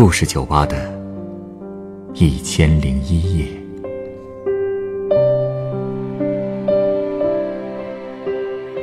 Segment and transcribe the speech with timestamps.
[0.00, 0.78] 故事酒吧的
[2.14, 3.46] 一千零一夜。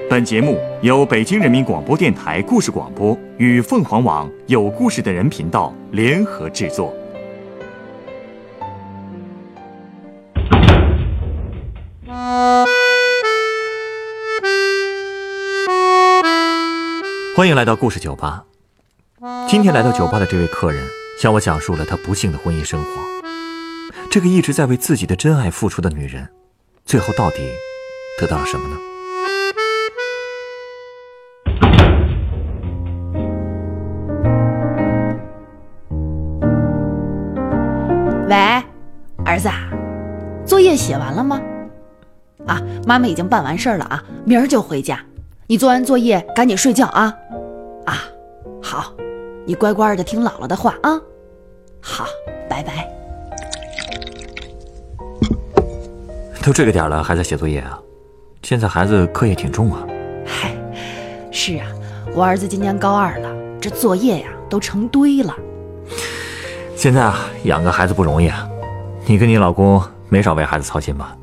[0.07, 6.93] 本节目由北京人民广播电台故事广播与凤凰网有故事的人频道联合制作。
[17.35, 18.43] 欢迎来到故事酒吧。
[19.47, 20.87] 今天来到酒吧的这位客人
[21.17, 22.89] 向我讲述了他不幸的婚姻生活。
[24.09, 26.29] 这个一直在为自己的真爱付出的女人，
[26.85, 27.37] 最后到底
[28.19, 28.77] 得到了什么呢？
[38.29, 38.35] 喂，
[39.25, 39.49] 儿子，
[40.45, 41.41] 作业写完了吗？
[42.45, 44.99] 啊，妈妈已经办完事儿了啊，明儿就回家。
[45.47, 47.13] 你做完作业赶紧睡觉啊！
[47.85, 48.03] 啊，
[48.61, 48.93] 好，
[49.47, 50.99] 你乖乖的听姥姥的话啊。
[51.79, 52.05] 好，
[52.49, 52.85] 拜拜。
[56.43, 57.79] 都这个点了还在写作业啊？
[58.43, 59.87] 现在孩子课业挺重啊。
[60.25, 60.53] 嗨，
[61.31, 61.65] 是啊，
[62.13, 65.33] 我儿子今年高二了，这作业呀都成堆了。
[66.75, 68.45] 现在啊，养个孩子不容易啊。
[69.05, 71.15] 你跟你老公没少为孩子操心吧？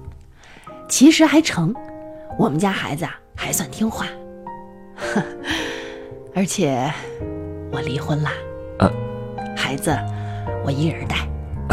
[0.89, 1.75] 其实还成，
[2.39, 4.07] 我们家孩子啊还算听话，
[6.35, 6.91] 而且
[7.75, 8.31] 我离婚了，
[8.79, 8.93] 呃，
[9.57, 9.91] 孩子
[10.65, 11.17] 我一人带。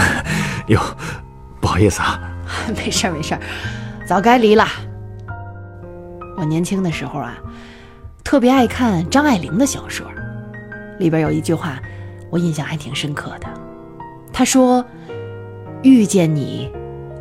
[0.67, 0.81] 哟，
[1.61, 2.19] 不好意思啊。
[2.75, 3.41] 没事儿没事儿，
[4.07, 4.65] 早该离了。
[6.37, 7.37] 我年轻的时候啊，
[8.23, 10.07] 特别爱看张爱玲的小说，
[10.97, 11.79] 里边有一句话，
[12.31, 13.47] 我印象还挺深刻的。
[14.33, 14.83] 她说
[15.83, 16.71] ：“遇见你，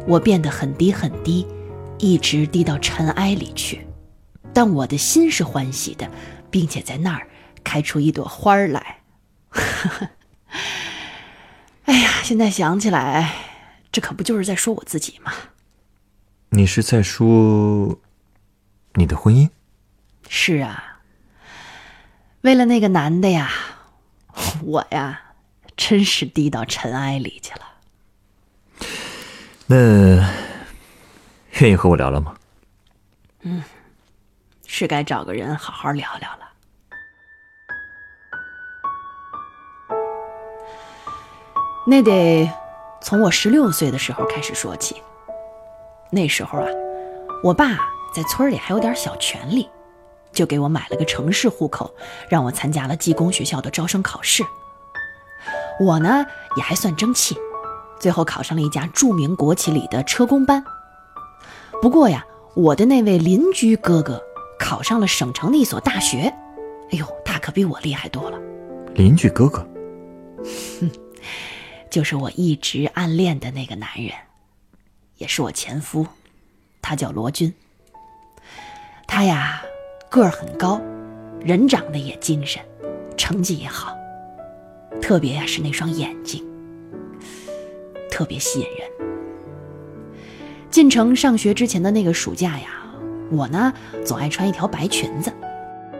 [0.06, 1.46] 我变得很低很低。”
[2.02, 3.86] 一直低到尘埃里去，
[4.54, 6.08] 但我的心是欢喜的，
[6.50, 7.26] 并且在那儿
[7.64, 9.00] 开出一朵花儿来。
[11.84, 13.34] 哎呀，现在想起来，
[13.90, 15.32] 这可不就是在说我自己吗？
[16.50, 17.98] 你是在说
[18.94, 19.50] 你的婚姻？
[20.28, 21.00] 是啊，
[22.42, 23.50] 为了那个男的呀，
[24.62, 25.20] 我呀，
[25.76, 27.60] 真是低到尘埃里去了。
[29.66, 30.50] 那。
[31.60, 32.34] 愿意和我聊聊吗？
[33.42, 33.62] 嗯，
[34.66, 36.49] 是该找个人好好聊聊了。
[41.90, 42.48] 那得
[43.00, 45.02] 从我十六岁的时候开始说起。
[46.08, 46.68] 那时候啊，
[47.42, 47.70] 我爸
[48.14, 49.68] 在村里还有点小权利，
[50.30, 51.92] 就给我买了个城市户口，
[52.28, 54.44] 让我参加了技工学校的招生考试。
[55.80, 56.24] 我呢
[56.56, 57.36] 也还算争气，
[57.98, 60.64] 最后考上了一家著名国企里的车工班。
[61.82, 62.24] 不过呀，
[62.54, 64.22] 我的那位邻居哥哥
[64.60, 66.32] 考上了省城的一所大学，
[66.92, 68.38] 哎呦，他可比我厉害多了。
[68.94, 69.66] 邻居哥哥，
[70.80, 70.88] 哼，
[71.90, 74.12] 就是我一直暗恋的那个男人，
[75.16, 76.06] 也是我前夫，
[76.80, 77.52] 他叫罗军。
[79.08, 79.60] 他呀，
[80.08, 80.80] 个儿很高，
[81.40, 82.62] 人长得也精神，
[83.16, 83.96] 成绩也好，
[85.02, 86.46] 特别呀是那双眼睛，
[88.08, 88.88] 特别吸引人。
[90.70, 92.68] 进城上学之前的那个暑假呀，
[93.32, 93.72] 我呢
[94.06, 95.32] 总爱穿一条白裙子。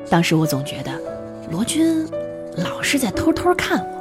[0.09, 0.93] 当时我总觉得
[1.51, 2.07] 罗军
[2.57, 4.00] 老是在偷偷看我，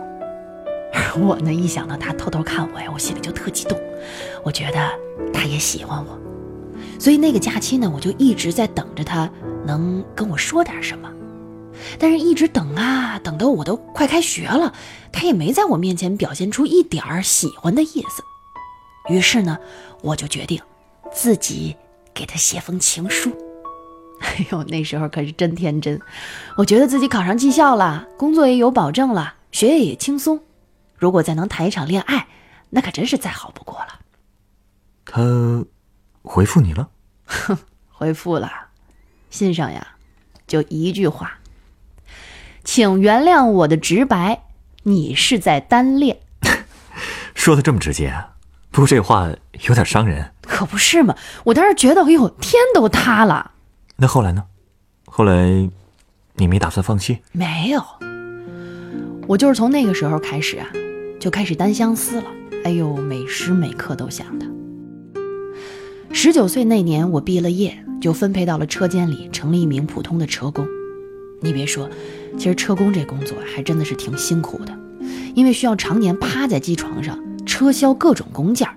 [1.18, 3.80] 我呢一想到他偷偷看我呀，我心里就特激动。
[4.44, 4.90] 我觉得
[5.34, 6.18] 他也喜欢我，
[7.00, 9.30] 所以那个假期呢，我就一直在等着他
[9.66, 11.10] 能跟我说点什么。
[11.98, 14.74] 但是，一直等啊等，到我都快开学了，
[15.12, 18.24] 他也没在我面前表现出一点儿喜欢的意思。
[19.10, 19.58] 于是呢，
[20.02, 20.62] 我就决定
[21.12, 21.76] 自己
[22.14, 23.32] 给他写封情书。
[24.20, 26.00] 哎呦，那时候可是真天真，
[26.58, 30.40] 我觉得自己考上技校了，工作也有保证了，学业也轻松。
[31.00, 32.28] 如果再能谈一场恋爱，
[32.70, 34.00] 那可真是再好不过了。
[35.06, 35.66] 他
[36.22, 36.90] 回复你了？
[37.26, 37.58] 哼，
[37.90, 38.52] 回复了。
[39.32, 39.96] 信上呀，
[40.46, 41.40] 就一句话
[42.64, 44.44] ：“请原谅我的直白，
[44.84, 46.20] 你是在单恋。
[47.34, 48.10] ”说的这么直接。
[48.10, 48.36] 啊
[48.72, 49.28] 不过这话
[49.68, 51.16] 有点伤人，可不是嘛！
[51.44, 53.52] 我当时觉得，哎呦，天都塌了。
[53.96, 54.46] 那后来呢？
[55.08, 55.68] 后来
[56.36, 57.24] 你没打算放弃？
[57.32, 57.84] 没有，
[59.28, 60.68] 我就是从那个时候开始啊，
[61.20, 62.26] 就开始单相思了。
[62.64, 64.48] 哎呦，每时每刻都想他。
[66.12, 70.66] 十九岁那年，我毕了业，就分配到了车间里，成了一名普通的车工。
[71.42, 71.90] 你别说，
[72.38, 74.78] 其实车工这工作还真的是挺辛苦的，
[75.36, 77.20] 因为需要常年趴在机床上。
[77.46, 78.76] 车削各种工件儿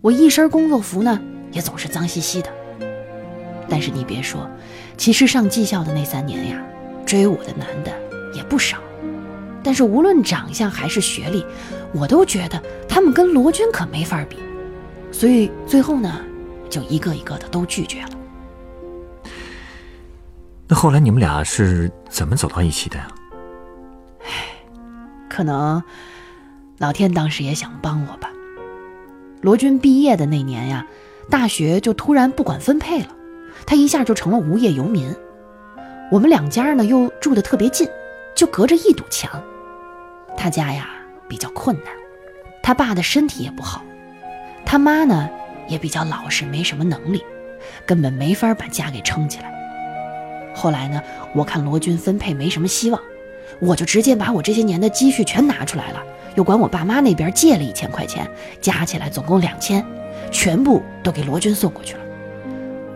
[0.00, 1.20] 我一身工作服呢，
[1.52, 2.48] 也总是脏兮兮的。
[3.68, 4.48] 但是你别说，
[4.96, 6.64] 其实上技校的那三年呀，
[7.04, 7.92] 追我的男的
[8.34, 8.78] 也不少，
[9.66, 11.44] 但是无论长相还是学历，
[11.92, 14.36] 我都觉得他们跟罗军可没法比，
[15.10, 16.20] 所以最后呢，
[16.70, 18.10] 就一个一个的都拒绝了。
[20.68, 23.08] 那后来你们俩是怎么走到一起的呀？
[25.28, 25.82] 可能
[26.78, 28.30] 老天当时也想帮我吧。
[29.40, 30.86] 罗军毕业的那年呀，
[31.28, 33.08] 大学就突然不管分配了，
[33.66, 35.12] 他一下就成了无业游民。
[36.12, 37.88] 我们两家呢又住的特别近，
[38.36, 39.42] 就隔着一堵墙。
[40.46, 40.88] 他家呀
[41.26, 41.86] 比较困难，
[42.62, 43.82] 他爸的身体也不好，
[44.64, 45.28] 他妈呢
[45.66, 47.20] 也比较老实，没什么能力，
[47.84, 49.52] 根本没法把家给撑起来。
[50.54, 51.02] 后来呢，
[51.34, 53.02] 我看罗军分配没什么希望，
[53.58, 56.00] 我就直接把我这些年的积蓄全拿出来了，
[56.36, 58.24] 又管我爸妈那边借了一千块钱，
[58.60, 59.84] 加起来总共两千，
[60.30, 62.00] 全部都给罗军送过去了。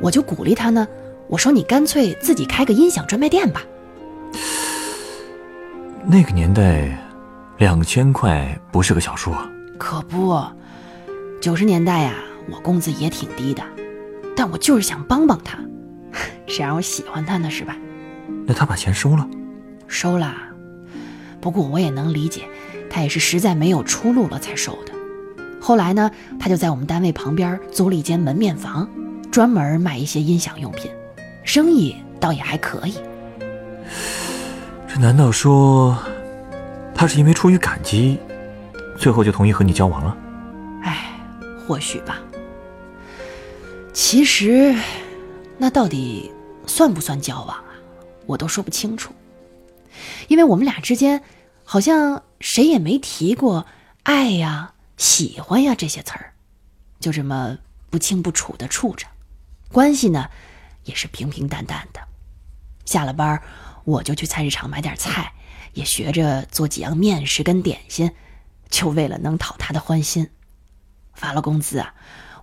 [0.01, 0.87] 我就鼓励他呢，
[1.27, 3.65] 我说你干脆自己开个音响专卖店吧。
[6.07, 6.97] 那个年代，
[7.61, 9.47] 两千块不是个小数啊。
[9.77, 10.43] 可不，
[11.43, 12.15] 九十年代呀，
[12.51, 13.63] 我工资也挺低的，
[14.35, 15.59] 但我就是想帮帮他，
[16.47, 17.77] 谁让我喜欢他呢，是吧？
[18.47, 19.29] 那他把钱收了？
[19.87, 20.35] 收了，
[21.39, 22.49] 不过我也能理解，
[22.89, 24.95] 他也是实在没有出路了才收的。
[25.61, 28.89] 后来呢，他就在我们单位旁边租了一间门面房，
[29.31, 30.91] 专门卖一些音响用品，
[31.45, 32.95] 生意倒也还可以。
[34.89, 35.95] 这难道说，
[37.01, 38.19] 他是因为出于感激，
[38.99, 40.15] 最后就同意和你交往了？
[40.83, 41.19] 唉，
[41.67, 42.21] 或许吧。
[43.95, 44.77] 其实，
[45.57, 46.31] 那到底
[46.67, 47.65] 算不算交往啊？
[48.27, 49.15] 我都说不清楚，
[50.29, 51.23] 因为我们俩之间
[51.65, 53.65] 好像谁也没提过
[54.03, 56.35] 爱呀、喜欢呀这些词儿，
[57.01, 57.57] 就这么
[57.89, 59.07] 不清不楚的处着，
[59.73, 60.29] 关系呢
[60.85, 62.01] 也是平平淡淡的。
[62.85, 63.41] 下了班。
[63.85, 65.33] 我就去菜市场买点菜，
[65.75, 68.13] 也学着做几样面食跟点心，
[68.69, 70.31] 就为了能讨他的欢心。
[71.15, 71.95] 发了工资啊，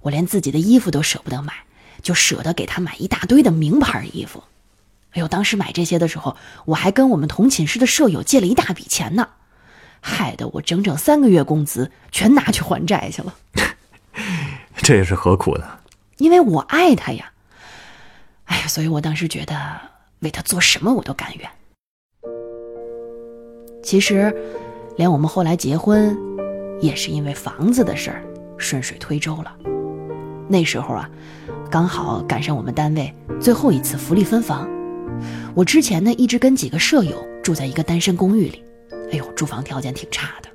[0.01, 1.53] 我连自己的衣服都舍不得买，
[2.01, 4.43] 就舍得给他买一大堆的名牌衣服。
[5.11, 9.29] 哎呦，当时买这些的时候，我还跟我们同寝室的舍友借了一大笔钱呢，
[10.01, 13.35] 害得我整整三个月工资全拿去还债去了。
[14.77, 15.79] 这也是何苦呢？
[16.17, 17.31] 因为我爱他呀。
[18.45, 19.81] 哎呀，所以我当时觉得。
[20.21, 21.47] 为他做什么我都甘愿。
[23.87, 24.35] 其实，
[24.97, 26.13] 连我们后来结婚，
[26.81, 28.21] 也是因为房子的事儿
[28.57, 29.55] 顺水推舟了。
[30.49, 31.09] 那时候啊，
[31.71, 34.67] 刚好赶上我们单位最后一次福利分房。
[35.55, 38.61] 我之前呢一直跟几个舍友住在一个单身公寓里，
[39.09, 40.49] 哎呦，住房条件挺差的。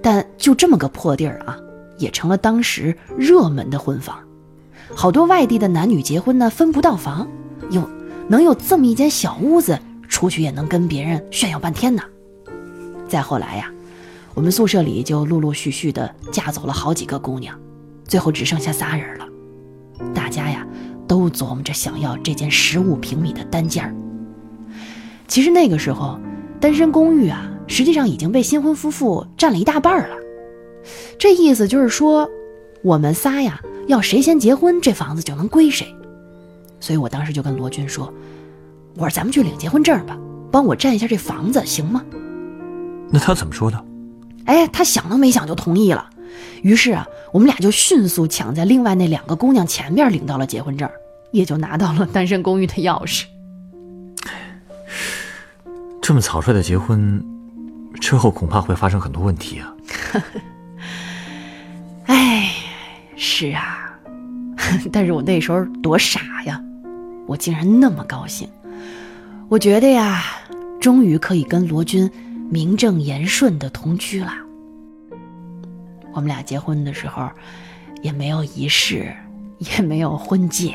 [0.00, 1.54] 但就这么个破地儿啊，
[1.98, 4.18] 也成了当时热门的婚房。
[4.94, 7.28] 好多外地的男女结婚呢分不到房，
[7.72, 7.86] 哟。
[8.26, 9.78] 能有这么一间小屋子，
[10.08, 12.02] 出去也能跟别人炫耀半天呢。
[13.08, 13.72] 再后来呀，
[14.34, 17.58] 我们宿舍里就陆陆续续的嫁走了好几个姑娘，
[18.04, 19.26] 最后只剩下仨人了。
[20.14, 20.66] 大家呀，
[21.08, 23.94] 都琢磨着想要这间十五平米的单间儿。
[25.26, 26.18] 其实那个时候，
[26.60, 30.16] 单身公寓啊，实际上已经被新婚夫妇占了一大半了。
[31.18, 32.28] 这意思就是说，
[32.82, 35.86] 我们仨呀，要谁先结婚，这房子就能归谁。
[36.80, 38.12] 所以我当时就跟罗军说
[38.94, 40.16] ：“我说咱们去领结婚证吧，
[40.52, 42.04] 帮我占一下这房子，行吗？”
[43.10, 43.84] 那他怎么说的？
[44.44, 46.08] 哎，他想都没想就同意了。
[46.62, 50.88] 于是啊，我们俩就迅速抢在另外那两个姑娘前面领到了结婚证，
[51.30, 53.24] 也就拿到了单身公寓的钥匙。
[56.00, 57.22] 这么草率的结婚，
[58.00, 59.74] 之后恐怕会发生很多问题啊！
[62.06, 62.50] 哎，
[63.14, 63.94] 是啊，
[64.90, 66.60] 但是我那时候多傻呀！
[67.26, 68.48] 我竟然那么高兴，
[69.50, 70.24] 我觉得呀，
[70.80, 72.10] 终于可以跟罗军
[72.50, 74.32] 名正言顺的同居了。
[76.12, 77.30] 我们俩结婚的时候，
[78.02, 79.14] 也没有仪式，
[79.58, 80.74] 也没有婚戒，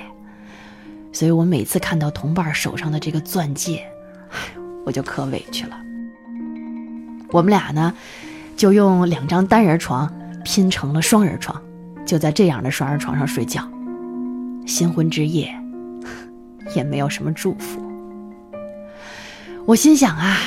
[1.11, 3.83] 所以我每次看到同伴手上的这个钻戒，
[4.85, 5.75] 我就可委屈了。
[7.31, 7.93] 我们俩呢，
[8.55, 10.11] 就用两张单人床
[10.43, 11.61] 拼成了双人床，
[12.05, 13.67] 就在这样的双人床上睡觉。
[14.65, 15.53] 新婚之夜。
[16.75, 17.81] 也没有什么祝福。
[19.65, 20.37] 我心想啊，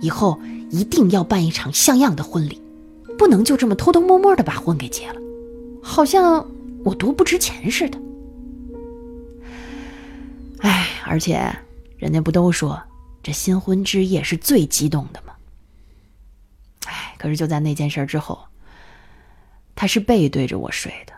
[0.00, 0.40] 以后
[0.70, 2.60] 一定要办一场像样的婚礼，
[3.18, 5.20] 不能就这么偷偷摸摸的把婚给结了，
[5.82, 6.46] 好像
[6.84, 8.00] 我多不值钱似的。
[10.60, 11.54] 哎，而且
[11.96, 12.80] 人家不都说
[13.22, 15.34] 这新婚之夜是最激动的吗？
[16.86, 18.38] 哎，可是就在那件事之后，
[19.74, 21.12] 他是背对着我睡的，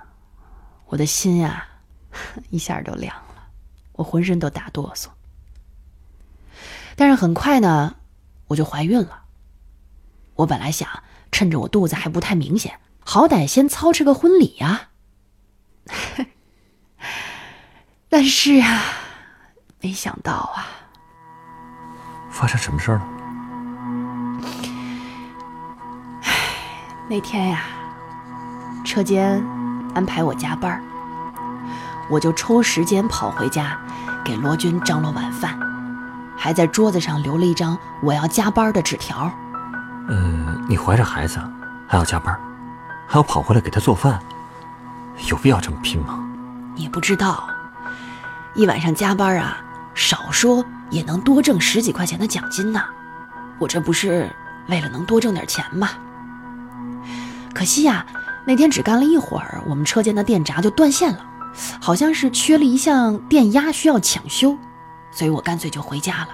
[0.86, 1.66] 我的心呀，
[2.50, 3.48] 一下就凉了。
[3.94, 5.08] 我浑身都打哆嗦，
[6.96, 7.94] 但是很快呢，
[8.52, 9.22] 我就怀孕了。
[10.36, 10.88] 我本来想
[11.30, 14.88] 趁着我肚子还不太明显，好歹先操持个婚礼呀。
[18.08, 18.82] 但是啊，
[19.80, 20.66] 没想到啊，
[22.30, 23.08] 发生什么事儿了？
[27.08, 27.64] 那天呀，
[28.84, 29.42] 车间
[29.94, 30.82] 安排我加班，
[32.10, 33.78] 我就抽时间跑回家，
[34.24, 35.58] 给罗军张罗晚饭，
[36.42, 39.30] 还在桌子上留了一张我要加班的纸条。
[40.08, 41.38] 嗯，你怀着孩子
[41.86, 42.36] 还要加班，
[43.06, 44.18] 还要跑回来给他做饭，
[45.30, 46.18] 有必要这么拼吗？
[46.74, 47.48] 你不知道，
[48.56, 49.56] 一晚上加班啊，
[49.94, 52.82] 少说也能多挣十几块钱的奖金呢。
[53.60, 54.28] 我这不是
[54.66, 55.90] 为了能多挣点钱吗？
[57.54, 58.04] 可惜呀，
[58.44, 61.24] 那天只干了一会儿，我们车间的电闸就断线了，
[61.80, 64.58] 好像是缺了一项电压需要抢修，
[65.12, 66.28] 所以我干脆就回家了。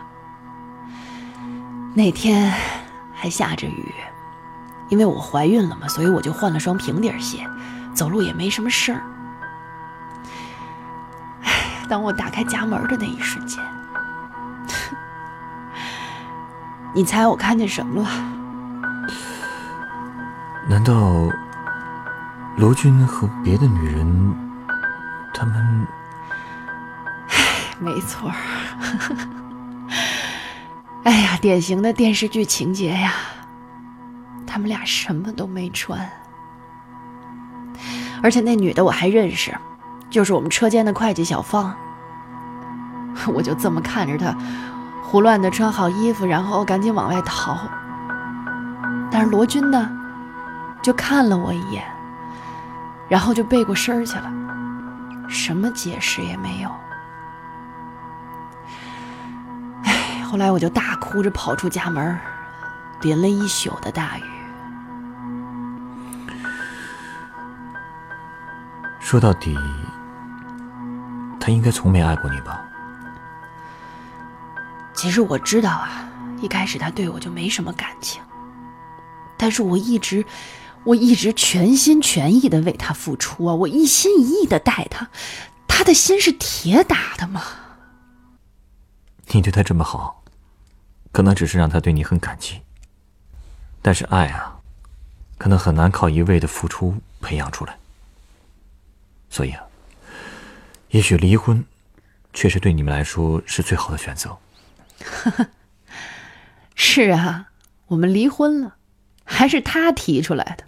[1.95, 2.55] 那天
[3.13, 3.93] 还下着雨，
[4.89, 7.47] 因为我怀孕了嘛，所以我就换了双平底鞋，
[7.93, 9.03] 走路也没什么事儿。
[11.89, 13.63] 当我打开家门的那一瞬间，
[16.95, 18.09] 你猜我看见什么了？
[20.69, 20.95] 难道
[22.59, 24.37] 罗军和别的女人，
[25.35, 25.87] 他们？
[27.79, 28.37] 没错儿。
[31.05, 33.13] 哎呀，典型的电视剧情节呀！
[34.47, 36.11] 他们俩什么都没穿，
[38.23, 39.57] 而且那女的我还认识，
[40.11, 41.75] 就是我们车间的会计小芳。
[43.33, 44.37] 我就这么看着她，
[45.03, 47.59] 胡乱的穿好衣服，然后赶紧往外逃。
[49.11, 49.91] 但是罗军呢？
[50.83, 51.85] 就看了我一眼，
[53.09, 54.31] 然后就背过身去了，
[55.29, 56.71] 什么解释也没有。
[60.29, 62.19] 后来我就大哭着跑出家门，
[63.01, 64.23] 淋了一宿的大雨。
[69.01, 69.57] 说到底，
[71.41, 72.63] 他应该从没爱过你吧？
[74.93, 76.07] 其实我知道啊，
[76.43, 78.21] 一开始他对我就没什么感情，
[79.39, 80.25] 但是我一直。
[80.85, 83.55] 我一直全心全意的为他付出啊！
[83.55, 85.09] 我一心一意的待他，
[85.67, 87.43] 他的心是铁打的嘛？
[89.33, 90.18] 你对他这么好，
[91.13, 92.61] 可能只是让他对你很感激。
[93.81, 94.61] 但是爱啊，
[95.37, 97.77] 可能很难靠一味的付出培养出来。
[99.31, 99.63] 所以啊，
[100.91, 101.65] 也许离婚，
[102.33, 104.37] 确实对你们来说是最好的选择。
[106.75, 107.51] 是啊，
[107.87, 108.77] 我们离婚了，
[109.25, 110.65] 还是他提出来的。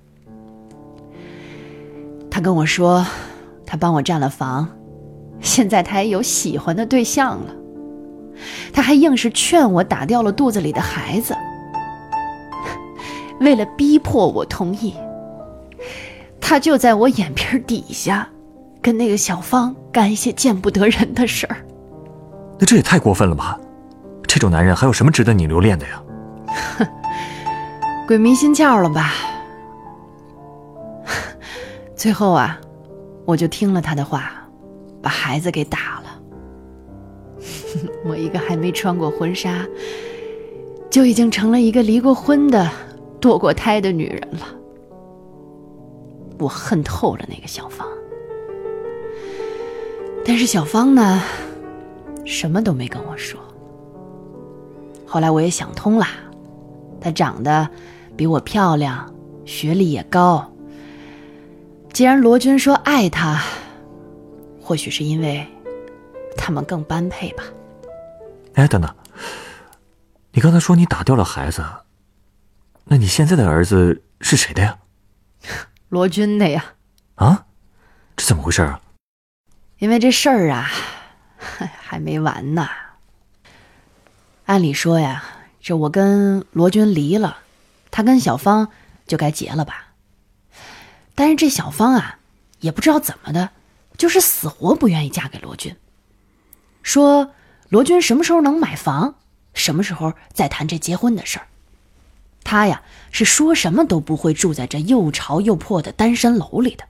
[2.30, 3.06] 他跟我说，
[3.66, 4.68] 他帮我占了房，
[5.40, 7.54] 现在他也有喜欢的对象了。
[8.72, 11.36] 他还硬是劝我打掉了肚子里的孩子，
[13.40, 14.94] 为了逼迫我同意，
[16.40, 18.28] 他就在我眼皮底下
[18.82, 21.56] 跟那个小芳干一些见不得人的事儿。
[22.58, 23.58] 那这也太过分了吧！
[24.26, 26.02] 这种男人还有什么值得你留恋的呀？
[26.78, 26.86] 哼，
[28.06, 29.12] 鬼迷心窍了吧？
[31.96, 32.58] 最后啊，
[33.24, 34.32] 我就听了他的话，
[35.02, 35.99] 把孩子给打了。
[38.04, 39.66] 我一个还没穿过婚纱，
[40.90, 42.70] 就已经成了一个离过婚的、
[43.20, 44.46] 堕过胎的女人了。
[46.38, 47.86] 我恨透了那个小芳，
[50.24, 51.22] 但是小芳呢，
[52.24, 53.38] 什么都没跟我说。
[55.04, 56.06] 后来我也想通了，
[57.00, 57.68] 她长得
[58.16, 59.12] 比我漂亮，
[59.44, 60.50] 学历也高。
[61.92, 63.42] 既然罗军说爱她，
[64.62, 65.46] 或许是因为
[66.36, 67.44] 他们更般配吧。
[68.54, 68.94] 哎，等等，
[70.32, 71.64] 你刚才说你打掉了孩子，
[72.84, 74.78] 那你现在的儿子是谁的呀？
[75.88, 76.74] 罗军的呀。
[77.14, 77.46] 啊，
[78.16, 78.80] 这怎么回事啊？
[79.78, 80.68] 因为这事儿啊，
[81.80, 82.68] 还没完呢。
[84.46, 85.22] 按理说呀，
[85.60, 87.38] 这我跟罗军离了，
[87.90, 88.68] 他跟小芳
[89.06, 89.94] 就该结了吧。
[91.14, 92.18] 但是这小芳啊，
[92.58, 93.50] 也不知道怎么的，
[93.96, 95.76] 就是死活不愿意嫁给罗军。
[96.82, 97.32] 说
[97.70, 99.14] 罗军什么时候能买房，
[99.54, 101.46] 什么时候再谈这结婚的事儿。
[102.42, 106.84] 他呀是说什么都不会住在这又潮又破的单身楼里的。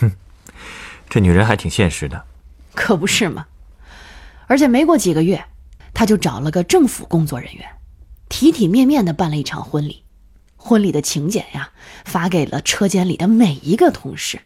[0.00, 0.12] 哼，
[1.08, 2.26] 这女人还挺现实的。
[2.74, 3.46] 可不是嘛。
[4.48, 5.46] 而且没过几个月，
[5.94, 7.66] 他就找了个政府工作人员，
[8.28, 10.04] 体体面面的办了一场婚礼。
[10.56, 11.70] 婚礼的请柬呀，
[12.04, 14.42] 发给了车间里的每一个同事。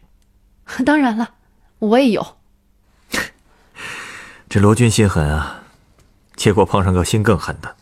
[0.86, 1.34] 当然了，
[1.80, 2.36] 我也有。
[4.54, 5.64] 这罗军心狠啊，
[6.36, 7.74] 结果碰上个心更狠的。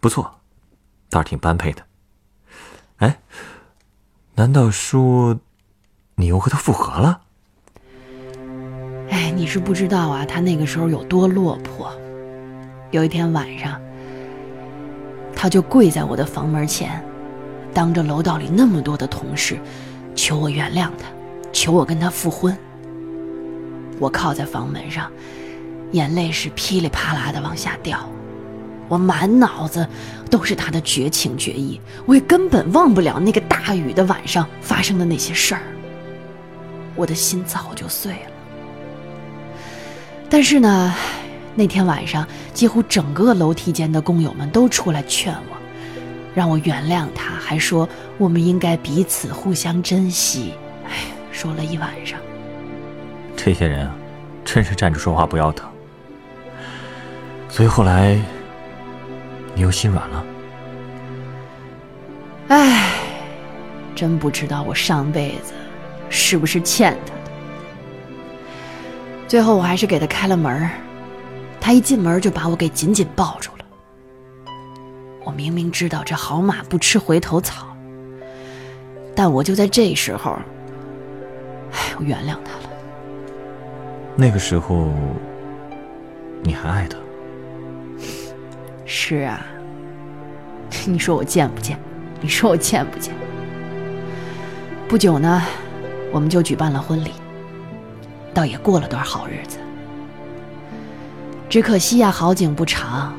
[0.00, 0.40] 不错，
[1.08, 1.84] 倒是挺般配的。
[2.96, 3.16] 哎
[4.34, 5.38] 难道说
[6.16, 7.20] 你又和他复合了？
[9.10, 11.96] 哎，你是不知道啊，他那个时候有多落魄。
[12.90, 13.80] 有一天晚上，
[15.36, 17.00] 他就跪在我的房门前，
[17.72, 19.56] 当着楼道里那么多的同事，
[20.16, 21.06] 求我原谅他，
[21.52, 22.58] 求我跟他复婚。
[24.00, 25.12] 我靠在房门上，
[25.92, 28.08] 眼泪是噼里啪啦的往下掉。
[28.88, 29.84] 我满脑子
[30.30, 35.60] 都是他的绝情绝义，我也根本忘不了那个大雨的晚上发生的那些事儿。
[36.94, 38.30] 我的心早就碎了。
[40.30, 40.94] 但是呢，
[41.56, 45.56] 那天晚上几乎整个楼梯间的工友们都出来劝我，
[46.32, 47.88] 让我原谅他，还说
[48.18, 50.54] 我们应该彼此互相珍惜。
[50.84, 50.92] 哎，
[51.32, 52.20] 说了一晚上。
[53.36, 53.94] 这些人啊，
[54.44, 55.68] 真是站着说话不腰疼。
[57.48, 58.18] 所以后来。
[59.58, 60.24] 你又心软了？
[62.48, 62.92] 唉，
[63.94, 65.54] 真不知道我上辈子
[66.10, 67.30] 是不是欠他的。
[69.26, 70.68] 最后我还是给他开了门
[71.58, 73.64] 他一进门就把我给紧紧抱住了。
[75.24, 77.74] 我明明知道这好马不吃回头草，
[79.14, 80.38] 但我就在这时候，
[81.72, 82.68] 唉，我原谅他了。
[84.14, 84.92] 那个时候，
[86.42, 86.98] 你还爱他？
[88.88, 89.44] 是啊，
[90.86, 91.76] 你说我贱不贱？
[92.20, 93.12] 你说我贱不贱？
[94.86, 95.42] 不久呢，
[96.12, 97.10] 我们就举办了婚礼，
[98.32, 99.58] 倒也过了段好日子。
[101.48, 103.12] 只可惜呀，好景不长。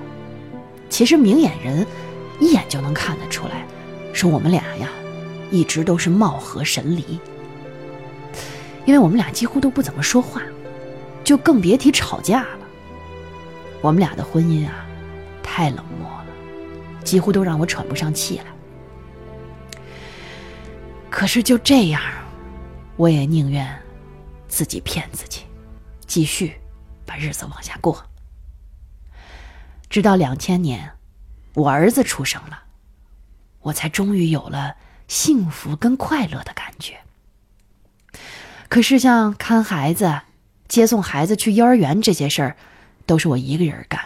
[0.89, 1.85] 其实明眼人
[2.39, 3.65] 一眼就能看得出来，
[4.13, 4.87] 说我们俩呀，
[5.51, 7.19] 一直都是貌合神离。
[8.85, 10.41] 因为我们俩几乎都不怎么说话，
[11.25, 12.59] 就更别提吵架了。
[13.81, 14.85] 我们俩的婚姻啊。
[15.57, 16.27] 太冷漠了，
[17.03, 18.45] 几乎都让我喘不上气来。
[21.09, 21.99] 可是就这样，
[22.95, 23.67] 我也宁愿
[24.47, 25.41] 自己骗自己，
[26.05, 26.53] 继续
[27.07, 28.05] 把日子往下过。
[29.89, 30.91] 直到两千年，
[31.55, 32.61] 我儿子出生了，
[33.61, 34.75] 我才终于有了
[35.07, 36.99] 幸福跟快乐的感觉。
[38.69, 40.21] 可是像看孩子、
[40.67, 42.57] 接送孩子去幼儿园这些事儿，
[43.07, 43.99] 都是我一个人干。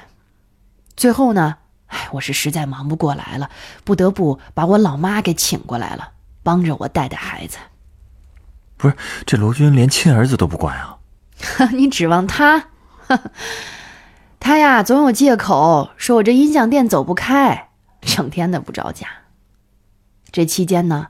[0.95, 3.49] 最后呢，哎，我是实在忙不过来了，
[3.83, 6.11] 不得不把我老妈给请过来了，
[6.43, 7.57] 帮着我带带孩子。
[8.77, 10.97] 不是，这罗军连亲儿子都不管啊？
[11.73, 12.69] 你指望他？
[14.39, 17.69] 他呀，总有借口说我这音像店走不开，
[18.01, 19.07] 整天的不着家。
[20.31, 21.09] 这期间呢，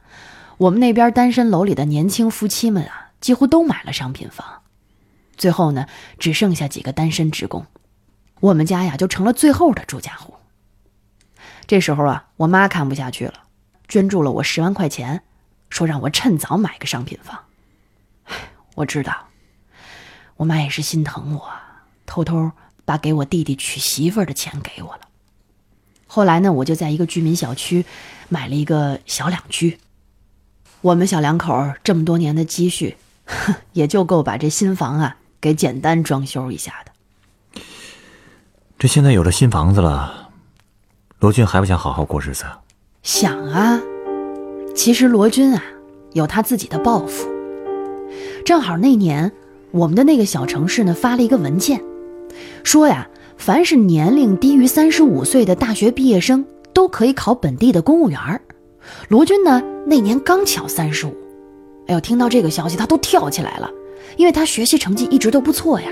[0.58, 4.62] 我们那边单身楼里的年轻夫妻们啊，几乎都买了商品房，
[5.38, 5.86] 最后呢，
[6.20, 7.66] 只剩下几个单身职工。
[8.42, 10.36] 我们家呀，就成了最后的住家户。
[11.68, 13.34] 这时候啊，我妈看不下去了，
[13.88, 15.24] 捐助了我十万块钱，
[15.70, 17.46] 说让我趁早买个商品房。
[18.76, 19.28] 我知道，
[20.38, 21.50] 我妈也是心疼我，
[22.06, 22.52] 偷偷
[22.84, 25.02] 把给我弟弟娶媳妇的钱给我了。
[26.08, 27.86] 后来呢，我就在一个居民小区
[28.28, 29.80] 买了一个小两居。
[30.82, 32.98] 我们小两口这么多年的积蓄，
[33.74, 36.91] 也就够把这新房啊给简单装修一下的。
[38.82, 40.32] 这现在有了新房子了，
[41.20, 42.46] 罗军还不想好好过日子？
[43.04, 43.80] 想啊，
[44.74, 45.64] 其实罗军啊，
[46.14, 47.30] 有他自己的抱负。
[48.44, 49.32] 正好那年，
[49.70, 51.80] 我们的那个小城市呢发了一个文件，
[52.64, 58.42] 说呀，凡是年龄低于三十五岁的大学毕业生都可以考本地的公务员。
[59.10, 61.16] 罗军呢那年刚巧三十五，
[61.86, 63.70] 哎呦，听到这个消息他都跳起来了，
[64.18, 65.88] 因为他学习成绩一直都不错呀。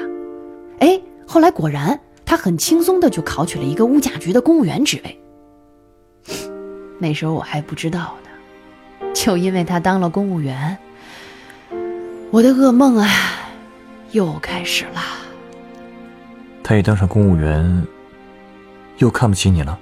[0.80, 2.00] 哎，后来果然。
[2.30, 5.20] 他很轻松的就考取了一个物价局的公务员职位。
[7.00, 10.78] 那时候我还不知道呢，就因为他当了公务员，
[12.30, 13.10] 我的噩梦啊，
[14.12, 15.02] 又开始了。
[16.62, 17.84] 他一当上公务员，
[19.00, 19.80] 又看不起你了？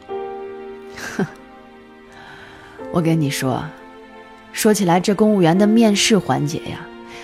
[1.18, 1.26] 哼，
[2.94, 3.62] 我跟你说，
[4.54, 6.80] 说起来这公务员的面试环节呀，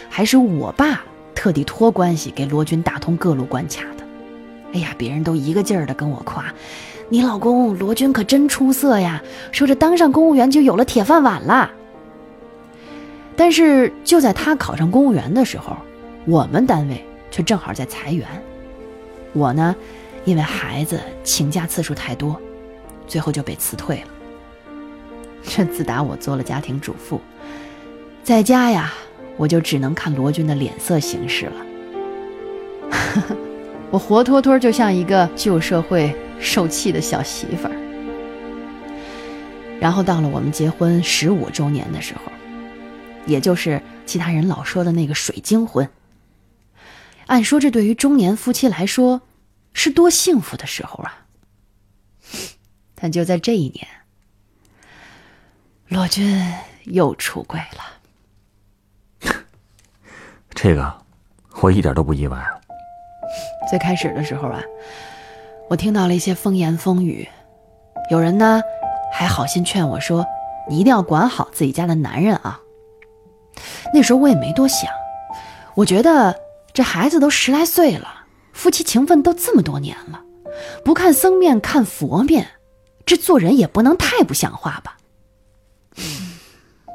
[0.10, 1.02] 还是我爸
[1.34, 3.86] 特地托关系给罗军打通各路关卡。
[4.74, 6.46] 哎呀，别人都一个劲儿的跟我夸，
[7.10, 9.22] 你老公罗军可真出色呀！
[9.52, 11.72] 说这当上公务员就有了铁饭碗了。
[13.36, 15.78] 但是就在他考上公务员的时候，
[16.26, 18.28] 我们单位却正好在裁员。
[19.32, 19.76] 我呢，
[20.26, 22.40] 因为孩子请假次数太多，
[23.08, 24.08] 最后就被辞退了。
[25.46, 27.22] 这自打我做了家庭主妇，
[28.24, 28.92] 在家呀，
[29.38, 31.54] 我就只能看罗军的脸色行事了。
[33.94, 37.76] 我活脱脱就像一个旧社会受气的小媳妇儿。
[39.80, 42.32] 然后到了我们结婚十五周年的时候，
[43.28, 45.88] 也就是其他人老说的那个水晶婚。
[47.28, 49.22] 按说这对于中年夫妻来说，
[49.76, 51.26] 是多幸福的时候啊！
[52.96, 53.88] 但就在这一年，
[55.88, 56.52] 罗军
[56.86, 57.60] 又出轨
[59.22, 59.36] 了。
[60.50, 61.00] 这个
[61.62, 62.44] 我一点都不意外。
[63.74, 64.62] 最开始的时候啊，
[65.68, 67.28] 我听到了一些风言风语，
[68.12, 68.62] 有人呢
[69.12, 70.24] 还好心劝我说
[70.70, 72.62] ：“你一定要管好自己家的男人啊。”
[73.92, 74.92] 那时候我也没多想，
[75.74, 76.40] 我觉得
[76.72, 78.08] 这孩子都十来岁了，
[78.54, 80.22] 夫妻情分都这么多年了，
[80.86, 82.46] 不看僧面看佛面，
[83.08, 84.98] 这做人也不能太不像话吧。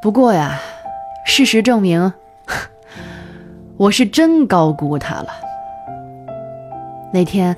[0.01, 0.61] 不过呀，
[1.27, 2.12] 事实证明，
[3.77, 5.48] 我是真高估他了。
[7.12, 7.57] 那天，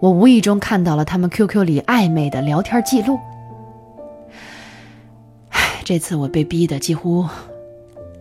[0.00, 3.18] 我无意中看到了他们 QQ 里暧昧的聊天记录。
[5.50, 7.24] 唉，这次我被逼得几乎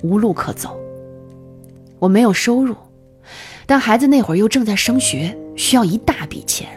[0.03, 0.77] 无路可走。
[1.99, 2.75] 我没有收入，
[3.65, 6.67] 但孩子那会儿又正在升学，需要一大笔钱。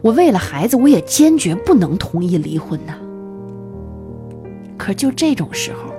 [0.00, 2.94] 我为了孩子，我也坚决不能同意离婚呐。
[4.78, 5.92] 可就这种时候，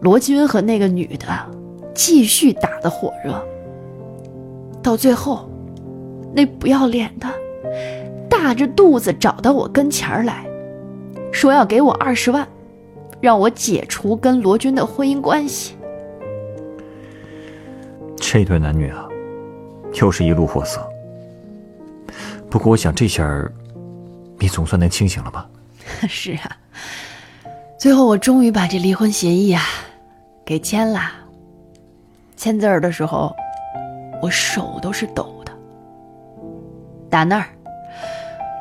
[0.00, 1.26] 罗军和那个女的
[1.92, 3.44] 继续打得火热，
[4.80, 5.50] 到最后。
[6.34, 7.28] 那不要脸的，
[8.28, 10.46] 大着肚子找到我跟前儿来，
[11.32, 12.46] 说要给我二十万，
[13.20, 15.74] 让我解除跟罗军的婚姻关系。
[18.16, 19.08] 这对男女啊，
[19.94, 20.86] 又是一路货色。
[22.50, 23.26] 不过我想这下
[24.38, 25.48] 你总算能清醒了吧？
[26.08, 26.56] 是啊，
[27.78, 29.62] 最后我终于把这离婚协议啊
[30.44, 31.00] 给签了。
[32.36, 33.34] 签字儿的时候，
[34.22, 35.37] 我手都是抖。
[37.10, 37.46] 打那儿，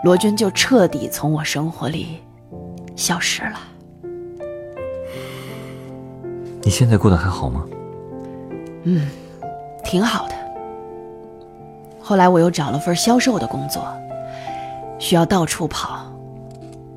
[0.03, 2.19] 罗军就彻底从我生活里
[2.95, 3.59] 消失了。
[6.61, 7.65] 你现在过得还好吗？
[8.83, 9.09] 嗯，
[9.83, 10.33] 挺好的。
[12.01, 13.85] 后来我又找了份销售的工作，
[14.97, 16.09] 需要到处跑，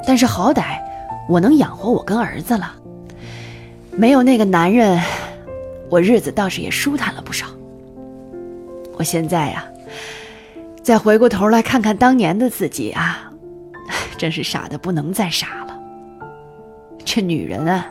[0.06, 0.78] 但是好歹
[1.28, 2.72] 我能养活我跟儿子了。
[3.90, 5.00] 没有那个男人，
[5.88, 7.46] 我日子倒是也舒坦了不少。
[8.96, 9.64] 我现在呀。
[10.82, 13.30] 再回过头来看看当年的自己啊，
[14.16, 15.78] 真是傻的不能再傻了。
[17.04, 17.86] 这女人啊，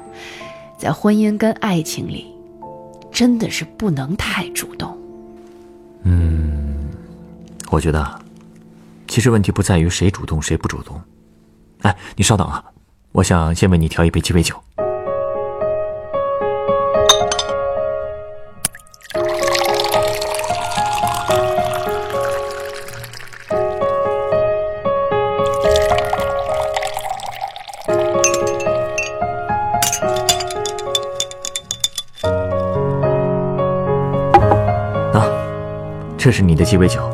[0.78, 2.34] 在婚姻跟爱情里，
[3.12, 4.98] 真的是不能太主动。
[6.04, 6.90] 嗯，
[7.70, 8.20] 我觉得，
[9.08, 11.00] 其实问题不在于谁主动谁不主动。
[11.82, 12.64] 哎，你稍等啊，
[13.12, 14.56] 我想先为你调一杯鸡尾酒。
[36.30, 37.10] 这是你的鸡尾酒，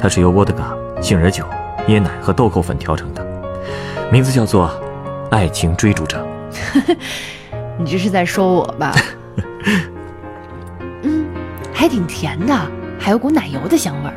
[0.00, 1.44] 它是由沃德嘎、杏仁酒、
[1.86, 3.24] 椰奶和豆蔻粉调成的，
[4.10, 4.68] 名字叫做
[5.30, 6.26] 《爱情追逐者》。
[7.78, 8.92] 你这是在说我吧？
[11.04, 11.26] 嗯，
[11.72, 12.52] 还挺甜的，
[12.98, 14.16] 还有股奶油的香味儿。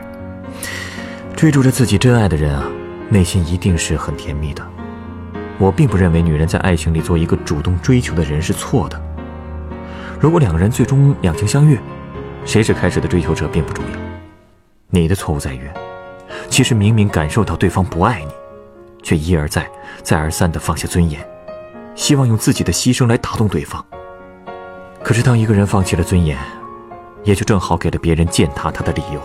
[1.36, 2.64] 追逐着自己真爱的人啊，
[3.10, 4.64] 内心一定是很甜蜜的。
[5.60, 9.00] 我并不认为女人在爱情里做一个主动追求的人是错的。
[10.20, 11.78] 如果两个人最终两情相悦，
[12.44, 14.03] 谁是开始的追求者并不重要。
[15.02, 15.68] 你的错误在于，
[16.50, 18.32] 其实明明感受到对方不爱你，
[19.02, 19.68] 却一而再、
[20.04, 21.28] 再而三地放下尊严，
[21.96, 23.84] 希望用自己的牺牲来打动对方。
[25.04, 26.38] 可是，当一个人放弃了尊严，
[27.24, 29.20] 也就正好给了别人践踏他的理由。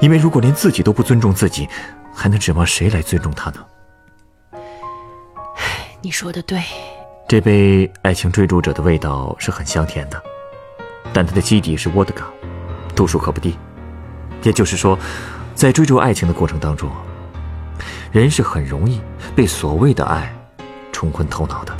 [0.00, 1.68] 因为如果连自己都不尊重自己，
[2.14, 4.60] 还能指望谁来尊重他呢？
[6.00, 6.62] 你说的对。
[7.26, 10.22] 这杯爱情追逐者的味道是很香甜的，
[11.12, 12.26] 但它的基底是沃德嘎，
[12.94, 13.56] 度数可不低。
[14.42, 14.98] 也就是说，
[15.54, 16.90] 在追逐爱情的过程当中，
[18.10, 19.00] 人是很容易
[19.34, 20.34] 被所谓的爱
[20.90, 21.72] 冲昏头脑的。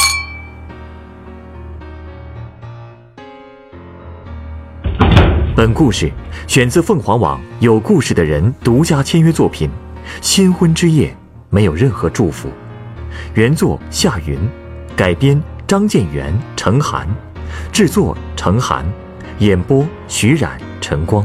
[5.55, 6.11] 本故事
[6.49, 9.69] 选自凤凰网有故事的人独家签约作品
[10.21, 11.09] 《新婚之夜》，
[11.51, 12.51] 没有任何祝福。
[13.35, 14.39] 原作夏云，
[14.97, 17.07] 改编张建元、程涵，
[17.71, 18.85] 制作程涵，
[19.39, 21.25] 演播徐冉、陈光。